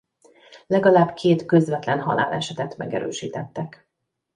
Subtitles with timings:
[0.67, 3.87] Legalább két közvetlen halálesetet megerősítettek.